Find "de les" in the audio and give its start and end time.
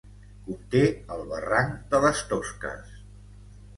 1.93-2.23